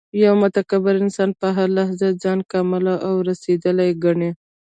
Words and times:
یو 0.23 0.33
متکبر 0.41 0.95
انسان 1.03 1.29
په 1.39 1.47
هر 1.55 1.67
لحاظ 1.77 2.01
ځان 2.23 2.39
کامل 2.51 2.85
او 3.07 3.13
رسېدلی 3.29 3.89
ګڼي 4.03 4.29